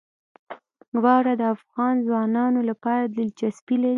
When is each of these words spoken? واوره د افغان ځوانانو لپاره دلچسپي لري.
واوره 1.03 1.33
د 1.37 1.43
افغان 1.55 1.95
ځوانانو 2.07 2.59
لپاره 2.69 3.03
دلچسپي 3.17 3.75
لري. 3.83 3.89